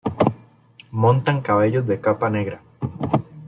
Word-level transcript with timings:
Montan 0.89 1.41
caballos 1.43 1.85
de 1.85 2.01
capa 2.01 2.27
negra. 2.31 2.63